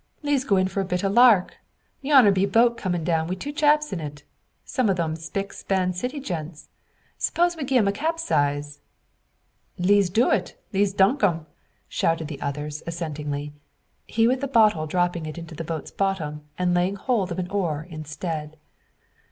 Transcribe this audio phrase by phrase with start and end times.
[0.23, 1.57] le's goo in for a bit o' a lark!
[2.03, 4.23] Yonner be a boat coomin' down wi' two chaps in 't;
[4.65, 6.69] some o' them spick span city gents!
[7.19, 8.79] S'pose we gie 'em a capsize?"
[9.77, 10.59] "Le's do it!
[10.73, 11.45] Le's duck 'em!"
[11.87, 13.51] shouted the others, assentingly;
[14.07, 17.51] he with the bottle dropping it into the boat's bottom, and laying hold of an
[17.51, 18.57] oar instead.